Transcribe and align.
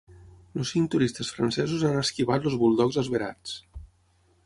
Els 0.61 0.71
cinc 0.75 0.89
turistes 0.95 1.29
francesos 1.35 1.85
han 1.91 2.01
esquivat 2.01 2.51
els 2.53 2.59
buldogs 2.65 3.01
esverats. 3.07 3.59